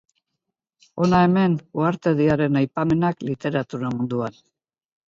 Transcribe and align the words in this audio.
Hona 1.03 1.19
hemen 1.25 1.59
uhartediaren 1.81 2.59
aipamenak 2.63 3.23
literatura 3.31 3.95
munduan. 4.01 4.43